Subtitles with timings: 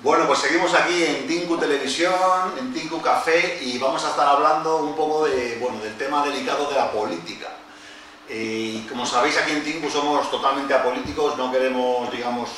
[0.00, 4.76] Bueno, pues seguimos aquí en Tinku Televisión, en Tinku Café y vamos a estar hablando
[4.76, 7.48] un poco de, bueno, del tema delicado de la política.
[8.28, 12.48] Eh, y como sabéis aquí en Tinku somos totalmente apolíticos, no queremos, digamos,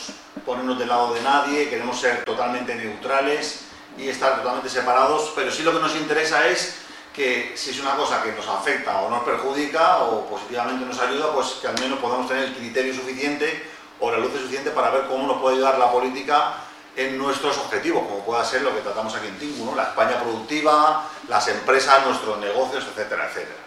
[0.45, 3.63] ponernos del lado de nadie, queremos ser totalmente neutrales
[3.97, 6.75] y estar totalmente separados, pero sí lo que nos interesa es
[7.15, 11.33] que si es una cosa que nos afecta o nos perjudica o positivamente nos ayuda,
[11.33, 13.65] pues que al menos podamos tener el criterio suficiente
[13.99, 16.67] o la luz suficiente para ver cómo nos puede ayudar la política
[16.97, 21.09] en nuestros objetivos, como pueda ser lo que tratamos aquí en Tingu, la España productiva,
[21.29, 23.59] las empresas, nuestros negocios, etcétera, etcétera.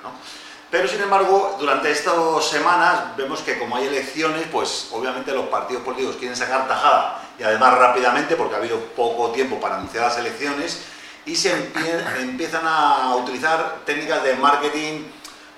[0.70, 5.84] Pero sin embargo, durante estas semanas vemos que como hay elecciones, pues obviamente los partidos
[5.84, 10.17] políticos quieren sacar tajada y además rápidamente, porque ha habido poco tiempo para anunciar las
[10.17, 10.81] elecciones,
[11.26, 11.53] y se
[12.20, 15.03] empiezan a utilizar técnicas de marketing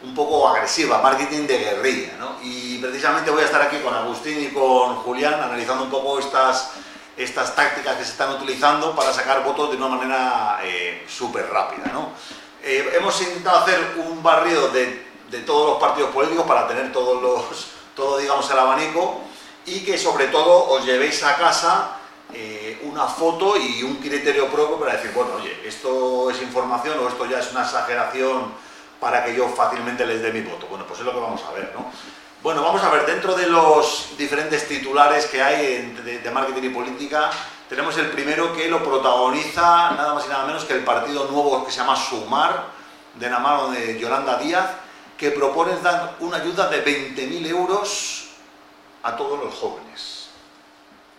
[0.04, 2.18] un poco agresiva, marketing de guerrilla.
[2.20, 2.38] ¿no?
[2.44, 6.72] Y precisamente voy a estar aquí con Agustín y con Julián analizando un poco estas
[7.18, 11.92] estas tácticas que se están utilizando para sacar votos de una manera eh, súper rápida.
[11.94, 12.10] ¿no?
[12.64, 17.22] Eh, hemos intentado hacer un barrido de, de, todos los partidos políticos para tener todos
[17.22, 19.22] los, todo digamos el abanico
[19.66, 21.98] y que sobre todo os llevéis a casa
[22.34, 27.08] eh, una foto y un criterio propio para decir, bueno, oye, esto es información o
[27.08, 28.54] esto ya es una exageración
[29.00, 30.68] para que yo fácilmente les dé mi voto.
[30.68, 31.92] Bueno, pues es lo que vamos a ver, ¿no?
[32.46, 37.32] Bueno, vamos a ver, dentro de los diferentes titulares que hay de, marketing y política,
[37.68, 41.66] tenemos el primero que lo protagoniza nada más y nada menos que el partido nuevo
[41.66, 42.66] que se llama Sumar,
[43.16, 44.70] de la mano de Yolanda Díaz,
[45.18, 48.30] que propone dar una ayuda de 20.000 euros
[49.02, 50.30] a todos los jóvenes.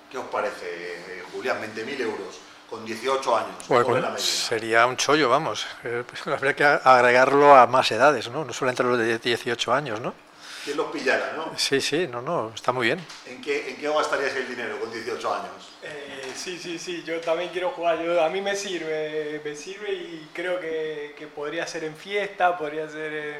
[0.08, 1.60] ¿Qué os parece, Julián?
[1.60, 2.38] 20.000 euros
[2.70, 3.66] con 18 años.
[3.66, 5.66] Bueno, sería un chollo, vamos.
[5.82, 8.44] Eh, pues, habría que agregarlo a más edades, ¿no?
[8.44, 10.25] No solamente los de 18 años, ¿no?
[10.66, 11.56] ¿Quién los pillara, no?
[11.56, 12.98] Sí, sí, no, no, está muy bien.
[13.24, 15.76] ¿En qué, en qué gastarías el dinero con 18 años?
[15.80, 19.92] Eh, sí, sí, sí, yo también quiero jugar, yo, a mí me sirve, me sirve
[19.92, 23.38] y creo que, que podría ser en fiesta, podría ser en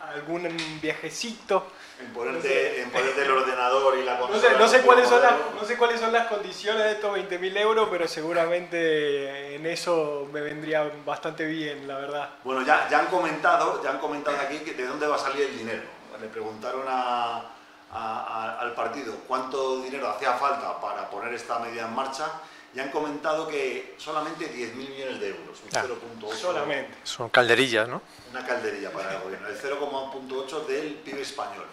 [0.00, 0.48] algún
[0.82, 1.64] viajecito.
[2.00, 4.42] En ponerte, en ponerte el ordenador y la consola.
[4.42, 7.16] No sé, no sé, cuáles, son las, no sé cuáles son las condiciones de estos
[7.16, 12.30] 20.000 euros, pero seguramente en eso me vendría bastante bien, la verdad.
[12.42, 15.42] Bueno, ya, ya han comentado, ya han comentado aquí que de dónde va a salir
[15.42, 21.94] el dinero le preguntaron al partido cuánto dinero hacía falta para poner esta medida en
[21.94, 22.30] marcha
[22.74, 26.34] y han comentado que solamente 10.000 millones de euros, un 0.8.
[26.34, 26.96] Solamente.
[27.02, 28.00] Son calderillas, ¿no?
[28.30, 31.66] Una calderilla para el gobierno, el 0.8 del PIB español.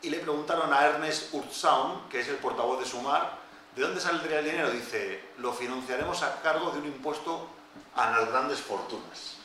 [0.00, 3.38] Y le preguntaron a Ernest Urzaun, que es el portavoz de Sumar,
[3.74, 4.70] ¿de dónde saldría el dinero?
[4.70, 7.48] Dice, lo financiaremos a cargo de un impuesto
[7.96, 9.38] a las grandes fortunas.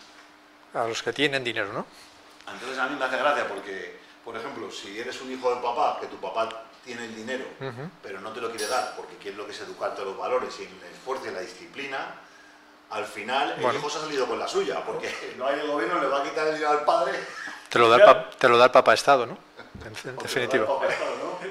[0.73, 1.85] A los que tienen dinero, ¿no?
[2.51, 5.99] Entonces a mí me hace gracia porque por ejemplo, si eres un hijo de papá,
[6.01, 6.49] que tu papá
[6.83, 7.45] tiene el dinero,
[8.03, 10.63] pero no te lo quiere dar porque quiere lo que es educarte los valores y
[10.63, 12.13] el esfuerzo y la disciplina,
[12.89, 16.01] al final el hijo se ha salido con la suya, porque no hay el gobierno,
[16.01, 17.13] le va a quitar el dinero al padre.
[17.69, 19.37] Te lo da el, te lo da el papá Estado, ¿no?
[19.85, 20.67] En, definitiva.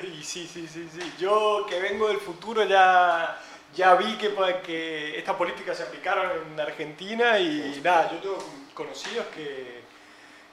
[0.02, 1.14] Y sí, sí, sí, sí.
[1.18, 3.40] Yo que vengo del futuro ya,
[3.74, 8.38] ya vi que, que estas políticas se aplicaron en Argentina y nada, yo tengo
[8.74, 9.85] conocidos que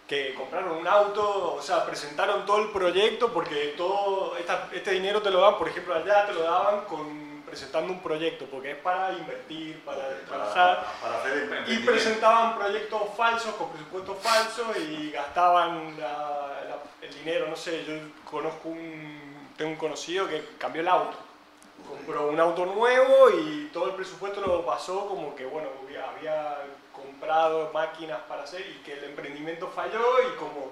[0.07, 4.35] que compraron un auto, o sea, presentaron todo el proyecto porque todo
[4.73, 8.47] este dinero te lo dan, por ejemplo, allá te lo daban con presentando un proyecto,
[8.47, 10.87] porque es para invertir, para trabajar,
[11.67, 15.95] y presentaban proyectos falsos, con presupuestos falsos, y gastaban
[16.99, 17.93] el dinero, no sé, yo
[18.27, 21.15] conozco un, tengo un conocido que cambió el auto,
[21.87, 25.67] compró un auto nuevo y todo el presupuesto lo pasó como que, bueno,
[26.17, 26.57] había
[27.23, 30.71] comprado máquinas para hacer y que el emprendimiento falló y como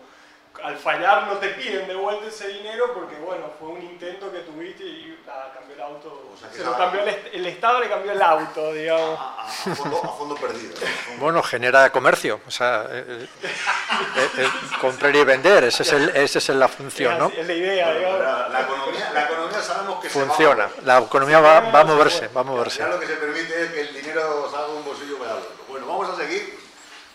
[0.62, 4.40] al fallar no te piden de vuelta ese dinero porque bueno, fue un intento que
[4.40, 6.36] tuviste y cambió el auto.
[6.52, 9.18] se lo cambió el, Estado le cambió el auto, digamos.
[9.18, 10.74] A, fondo, perdido.
[11.20, 14.50] Bueno, genera comercio, o sea, eh, eh, eh,
[14.82, 17.28] comprar y vender, esa es, el, ese es la función, ¿no?
[17.30, 18.20] Es la idea, digamos.
[18.20, 22.44] La, economía, la economía sabemos que funciona, la economía va, va, a moverse, va a
[22.44, 22.80] moverse.
[22.80, 25.50] Ya lo que se permite es que el dinero salga un bolsillo para otro.
[25.68, 26.60] Bueno, vamos a seguir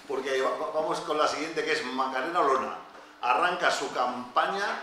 [0.09, 0.43] porque
[0.75, 2.79] vamos con la siguiente que es Macarena Olona.
[3.23, 4.81] Arranca su campaña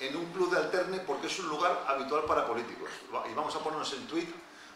[0.00, 2.90] en un club de alterne porque es un lugar habitual para políticos.
[3.30, 4.28] Y vamos a ponernos en tweet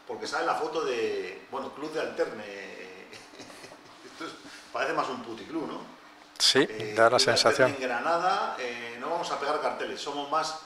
[0.06, 2.44] porque sale la foto de, bueno, club de alterne.
[4.04, 4.24] Esto
[4.72, 6.00] parece más un puticlub, ¿no?
[6.38, 7.74] Sí, eh, da la sensación.
[7.74, 10.60] En Granada eh, no vamos a pegar carteles, somos más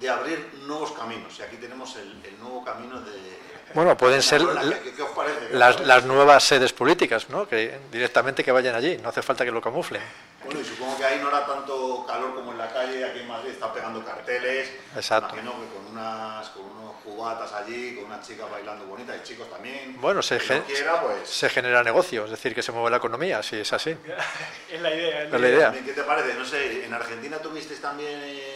[0.00, 1.38] de abrir nuevos caminos.
[1.38, 3.36] Y aquí tenemos el nuevo camino de,
[3.74, 4.42] bueno, pueden ser
[5.52, 7.48] las, nuevas sedes políticas, ¿no?
[7.48, 10.00] Que directamente que vayan allí, no hace falta que lo camuflen.
[10.44, 13.28] Bueno, y supongo que ahí no hará tanto calor como en la calle, aquí en
[13.28, 14.70] Madrid está pegando carteles.
[14.94, 15.34] Exacto.
[15.34, 19.50] Imagino que con, unas, con unos fogatas allí, con unas chicas bailando bonitas y chicos
[19.50, 20.00] también.
[20.00, 23.72] Bueno, se, pues se genera negocio, es decir, que se mueve la economía, si es
[23.72, 23.90] así.
[24.72, 25.24] es la idea.
[25.24, 25.72] Es la idea.
[25.72, 26.34] ¿Qué te parece?
[26.34, 28.55] No sé, ¿en Argentina tuviste también eh,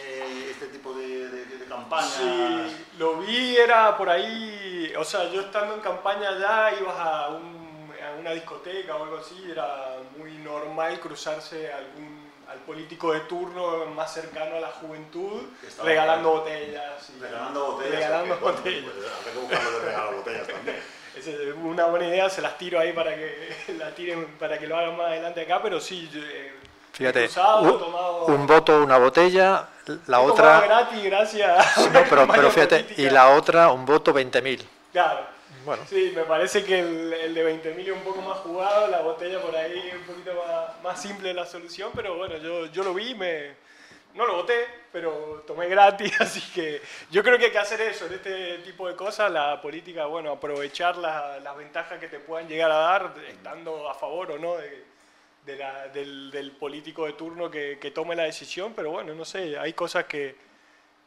[1.91, 2.69] campaña?
[2.69, 7.29] Sí, lo vi, era por ahí, o sea, yo estando en campaña ya ibas a,
[7.29, 12.21] un, a una discoteca o algo así, era muy normal cruzarse algún
[12.51, 15.43] al político de turno más cercano a la juventud,
[15.83, 17.09] regalando botellas.
[17.19, 17.91] regalando botellas.
[17.91, 18.91] Regalando botellas.
[18.91, 20.77] Pues, que buscarlo de regalar botellas también.
[21.13, 21.27] Es
[21.61, 24.95] una buena idea, se las tiro ahí para que la tiren, para que lo hagan
[24.95, 26.53] más adelante acá, pero sí, eh,
[27.01, 27.29] Fíjate,
[28.27, 29.67] un, voto, una botella,
[30.07, 30.61] la he otra...
[30.61, 31.77] gratis, gracias.
[31.91, 34.61] No, pero, pero fíjate, y la otra, un voto, 20.000.
[34.91, 35.25] Claro.
[35.87, 39.39] Sí, me parece que el, el de 20.000 es un poco más jugado, la botella
[39.39, 43.13] por ahí un poquito más, más simple la solución, pero bueno, yo, yo lo vi,
[43.13, 43.55] me,
[44.15, 48.07] no lo voté, pero tomé gratis, así que yo creo que hay que hacer eso,
[48.07, 52.71] en este tipo de cosas, la política, bueno, aprovechar las ventajas que te puedan llegar
[52.71, 54.90] a dar, estando a favor o no de,
[55.45, 59.25] de la, del, del, político de turno que, que, tome la decisión, pero bueno, no
[59.25, 60.35] sé, hay cosas que,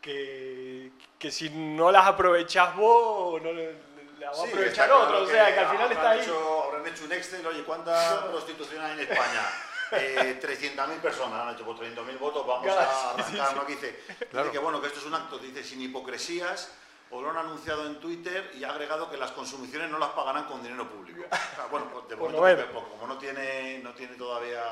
[0.00, 5.54] que, que si no las aprovechás vos, no la va a aprovechar otro, o sea,
[5.54, 6.20] que al final está ahí.
[6.20, 9.42] habrán hecho un Excel, oye, ¿cuánta prostitución hay en España?
[9.92, 13.66] Eh, 300.000 personas han hecho por 300.000 votos, vamos a arrancar, ¿no?
[13.66, 14.50] Que dice, claro.
[14.50, 16.72] que bueno, que esto es un acto, dice, sin hipocresías,
[17.14, 20.46] o lo han anunciado en Twitter y ha agregado que las consumiciones no las pagarán
[20.46, 21.22] con dinero público.
[21.70, 24.62] bueno, pues de momento, porque, como no tiene, no tiene todavía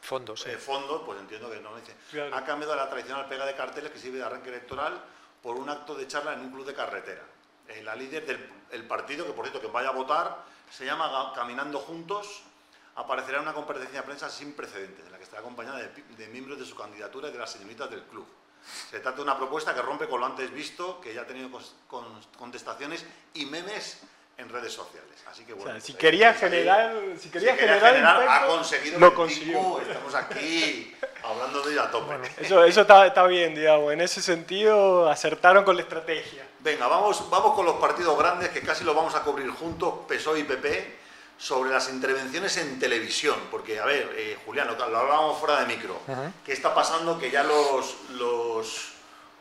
[0.00, 1.70] fondos, eh, fondos pues entiendo que no.
[1.76, 1.94] Dice,
[2.32, 5.00] Ha cambiado la tradicional pega de carteles que sirve de arranque electoral
[5.40, 7.22] por un acto de charla en un club de carretera.
[7.68, 11.78] Eh, la líder del partido, que por cierto que vaya a votar, se llama Caminando
[11.78, 12.42] Juntos,
[12.96, 16.58] aparecerá en una comparecencia de prensa sin precedentes, en la que estará acompañada de, miembros
[16.58, 18.26] de su candidatura y de las señoritas del club.
[18.90, 21.50] Se trata de una propuesta que rompe con lo antes visto, que ya ha tenido
[22.36, 24.00] contestaciones y memes
[24.36, 25.24] en redes sociales.
[25.30, 29.80] Así que bueno, si, quería generar, si quería generar, ha conseguido lo consiguió.
[29.80, 32.14] estamos aquí hablando de ella a tope.
[32.38, 33.92] eso, eso está, está, bien, digamos.
[33.92, 36.46] En ese sentido acertaron con la estrategia.
[36.60, 40.40] Venga, vamos, vamos con los partidos grandes que casi los vamos a cubrir juntos, PSOE
[40.40, 40.98] y PP,
[41.38, 43.36] sobre las intervenciones en televisión.
[43.50, 45.98] Porque, a ver, eh, Julián, lo, hablábamos fuera de micro.
[46.44, 47.18] ¿Qué está pasando?
[47.18, 48.94] Que ya los, los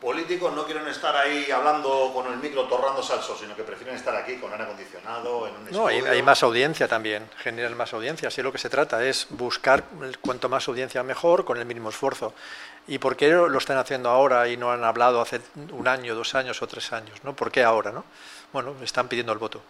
[0.04, 4.13] políticos no quieren estar ahí hablando con el micro torrando salso, sino que prefieren estar
[4.13, 8.28] aquí con aire acondicionado, en un No, hay, más audiencia también, generan más audiencia.
[8.28, 9.86] Así lo que se trata es buscar
[10.19, 12.34] cuanto más audiencia mejor con el mínimo esfuerzo.
[12.86, 15.40] ¿Y por qué lo están haciendo ahora y no han hablado hace
[15.72, 17.24] un año, dos años o tres años?
[17.24, 17.34] ¿no?
[17.34, 17.94] ¿Por qué ahora?
[17.94, 18.04] ¿no?
[18.51, 19.62] Bueno, están pidiendo el voto.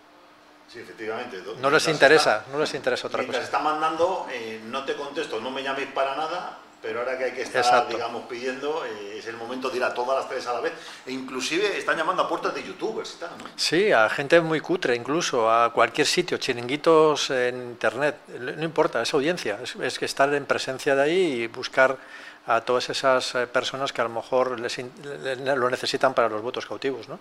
[0.68, 1.42] Sí, efectivamente.
[1.60, 3.42] No les interesa, no les interesa otra cosa.
[3.42, 7.32] está mandando, eh, no te contesto, no me llaméis para nada, pero ahora que hay
[7.32, 10.54] que estar, digamos, pidiendo, eh, es el momento de ir a todas las tres a
[10.54, 10.74] la vez.
[11.06, 13.46] E inclusive están llamando a puertas de youtubers y tal, ¿no?
[13.56, 19.14] Sí, a gente muy cutre, incluso a cualquier sitio, chiringuitos en internet, no importa, es
[19.14, 21.98] audiencia, es, que estar en presencia de ahí y buscar
[22.48, 26.66] a todas esas eh, personas que a lo mejor les, lo necesitan para los votos
[26.66, 27.18] cautivos, ¿no?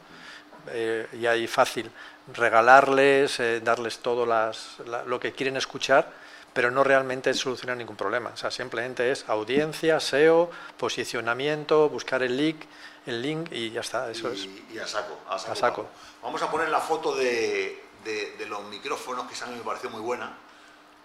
[0.69, 1.91] Eh, y ahí fácil
[2.33, 4.77] regalarles, darles todo las,
[5.07, 6.23] lo que quieren escuchar
[6.53, 8.31] pero no realmente soluciona ningún problema.
[8.35, 12.63] O sea, simplemente es audiencia, SEO, posicionamiento, buscar el link,
[13.07, 14.49] el link y ya está, eso es.
[14.73, 15.87] Y a saco, a saco.
[16.23, 19.91] Vamos a poner la foto de, de, los micrófonos, que esa a mí me pareció
[19.91, 20.37] muy buena,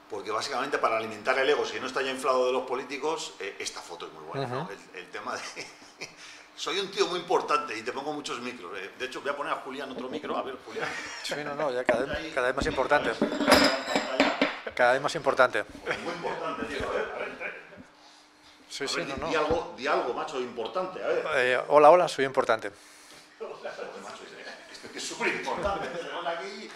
[0.09, 3.55] porque básicamente para alimentar el ego, si no está ya inflado de los políticos, eh,
[3.59, 4.67] esta foto es muy buena.
[4.93, 6.07] el, tema de...
[6.57, 8.77] soy un tío muy importante y te pongo muchos micros.
[8.77, 8.91] Eh.
[8.97, 10.35] De hecho, voy a poner a Julián otro micro.
[10.35, 10.89] A ver, Julián.
[11.23, 13.11] Sí, no, no, ya cada, cada vez más importante.
[14.73, 15.63] Cada vez más importante.
[16.03, 16.87] Muy importante, tío.
[16.87, 17.57] A ver, a ver.
[18.69, 19.29] Sí, sí, no, no.
[19.29, 21.03] Di algo, di algo, macho, importante.
[21.03, 21.25] A ver.
[21.35, 22.71] Eh, hola, hola, soy importante.
[23.39, 24.23] macho,
[24.71, 25.87] esto es súper importante.
[26.27, 26.69] aquí...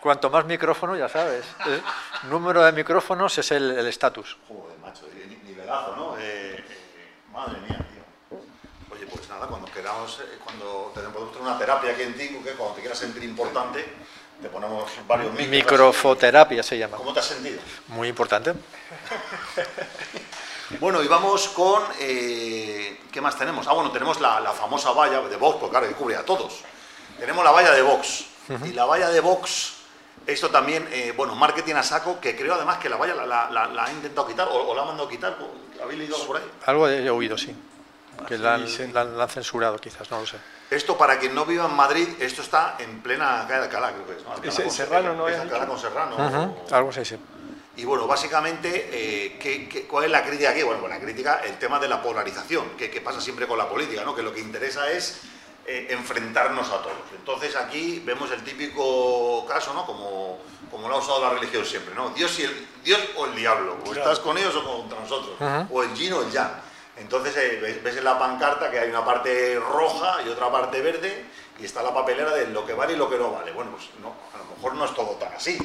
[0.00, 1.44] Cuanto más micrófono, ya sabes.
[1.66, 4.36] El número de micrófonos es el estatus.
[4.46, 5.06] Joder, macho,
[5.44, 6.16] nivelazo, ¿no?
[6.18, 6.64] Eh, eh,
[7.32, 7.77] madre mía,
[9.28, 12.80] pues nada, cuando queramos, eh, cuando tenemos una terapia aquí en Tingo, que cuando te
[12.80, 13.84] quieras sentir importante,
[14.40, 15.48] te ponemos varios micros.
[15.48, 16.96] Microfoterapia se llama.
[16.96, 17.60] ¿Cómo te has sentido?
[17.88, 18.54] Muy importante.
[20.80, 21.82] bueno, y vamos con...
[22.00, 23.66] Eh, ¿Qué más tenemos?
[23.66, 26.62] Ah, bueno, tenemos la, famosa valla de Vox, porque claro, que cubre a todos.
[27.18, 28.24] Tenemos la valla de Vox.
[28.64, 29.74] Y la valla de Vox,
[30.26, 33.92] esto también, eh, bueno, marketing a saco, que creo además que la valla la, ha
[33.92, 35.36] intentado quitar o, la ha mandado quitar.
[35.82, 36.50] ¿Habéis leído por ahí?
[36.64, 37.54] Algo he oído, sí.
[38.26, 40.36] Que la han censurado quizás, no lo sé.
[40.70, 44.06] Esto, para quien no viva en Madrid, esto está en plena calle de Alcalá, creo
[44.06, 44.56] que es.
[44.56, 44.64] ¿no?
[44.64, 45.28] con Serrano, ¿no?
[45.28, 46.56] Es Alcalá con Serrano.
[46.70, 47.16] Algo así, sí.
[47.78, 50.62] Y bueno, básicamente, eh, ¿qué, cuál es la crítica aquí?
[50.64, 54.16] Bueno, la crítica, el tema de la polarización, que, pasa siempre con la política, ¿no?
[54.16, 55.20] Que lo que interesa es
[55.64, 56.96] eh, enfrentarnos a todos.
[57.16, 59.86] Entonces aquí vemos el típico caso, ¿no?
[59.86, 60.40] Como,
[60.72, 62.10] como lo ha usado la religión siempre, ¿no?
[62.10, 65.36] Dios, y el, Dios o el diablo, o estás con ellos o contra nosotros,
[65.70, 66.67] o el yin o el yang.
[67.00, 71.26] Entonces eh, ves, en la pancarta que hay una parte roja y otra parte verde
[71.58, 73.52] y está la papelera de lo que vale y lo que no vale.
[73.52, 75.58] Bueno, pues no, a lo mejor no es todo tan así,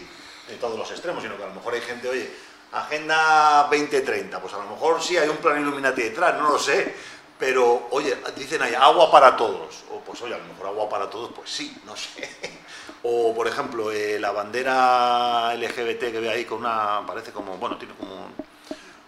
[0.48, 2.32] de todos los extremos, sino que a lo mejor hay gente, oye,
[2.72, 6.96] Agenda 2030, pues a lo mejor sí hay un plan Illuminati detrás, no lo sé,
[7.38, 11.10] pero oye, dicen ahí agua para todos, o pues oye, a lo mejor agua para
[11.10, 12.30] todos, pues sí, no sé.
[13.06, 17.78] O por ejemplo, eh, la bandera LGBT que ve ahí con una, parece como, bueno,
[17.78, 18.30] tiene como,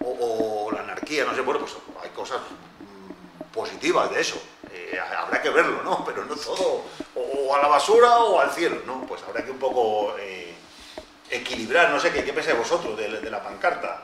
[0.06, 4.42] o, la anarquía, no sé, bueno, pues hay cosas mm, positivas de eso.
[4.72, 6.04] Eh, habrá que verlo, ¿no?
[6.06, 6.84] Pero no todo,
[7.16, 9.06] o, a la basura o al cielo, ¿no?
[9.08, 10.54] Pues habrá que un poco eh,
[11.30, 14.04] equilibrar, no sé, ¿qué, qué pensáis vosotros de la pancarta?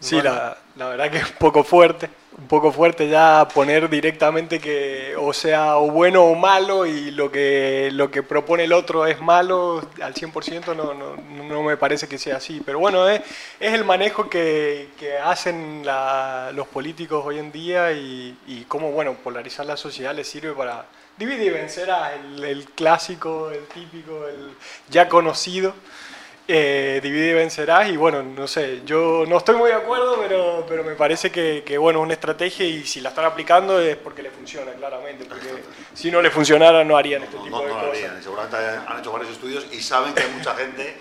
[0.00, 4.58] Sí, la, la, verdad que es un poco fuerte, un poco fuerte ya poner directamente
[4.58, 9.06] que o sea o bueno o malo y lo que, lo que propone el otro
[9.06, 12.62] es malo al 100% no, no, no me parece que sea así.
[12.64, 13.20] Pero bueno, es,
[13.60, 15.84] es el manejo que, que hacen
[16.54, 20.86] los políticos hoy en día y, y, cómo bueno, polarizar la sociedad les sirve para
[21.18, 24.54] dividir y vencer el, el clásico, el típico, el
[24.88, 25.74] ya conocido
[26.52, 30.66] eh, divide y vencerás y bueno, no sé, yo no estoy muy de acuerdo, pero,
[30.68, 34.22] pero me parece que, que bueno, una estrategia y si la están aplicando es porque
[34.22, 35.62] le funciona, claramente, porque
[35.94, 37.82] si no le funcionara no harían este tipo de cosas.
[37.82, 40.96] No harían, seguramente han hecho varios estudios y saben que hay mucha gente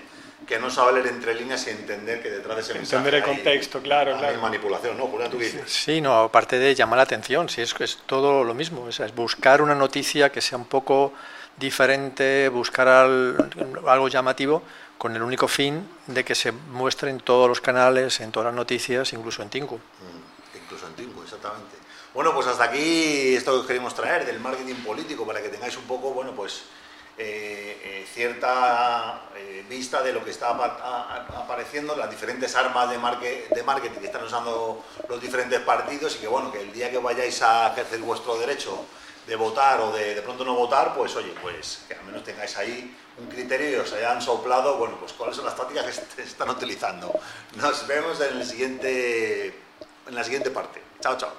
[0.47, 3.23] que no sabe leer entre líneas y entender que detrás de ese mensaje Entender el
[3.23, 4.35] contexto, claro, claro.
[4.35, 5.05] Hay manipulación, ¿no?
[5.05, 5.61] Julián, tú dices.
[5.67, 9.13] Sí, no, aparte de llamar la atención, sí, es, es todo lo mismo, es, es
[9.13, 11.13] buscar una noticia que sea un poco
[11.59, 14.63] diferente, buscar algo llamativo,
[14.99, 18.53] con el único fin de que se muestre en todos los canales, en todas las
[18.53, 19.77] noticias, incluso en Tinku.
[19.77, 21.77] Mm, incluso en Tinku, exactamente.
[22.13, 25.85] Bueno, pues hasta aquí esto que queremos traer del marketing político para que tengáis un
[25.85, 26.63] poco, bueno, pues
[27.17, 33.63] eh, eh, cierta eh, vista de lo que está apareciendo, las diferentes armas de, de
[33.63, 37.41] marketing que están usando los diferentes partidos y que, bueno, que el día que vayáis
[37.41, 38.85] a ejercer vuestro derecho
[39.29, 42.57] de votar o de, de pronto no votar, pues oye, pues que al menos tengáis
[42.57, 46.23] ahí un criterio y os hayan soplado, bueno, pues cuáles son las tácticas que se
[46.23, 47.13] están utilizando.
[47.55, 49.47] Nos vemos en, el siguiente,
[50.07, 50.81] en la siguiente parte.
[50.99, 51.31] Chao, chao.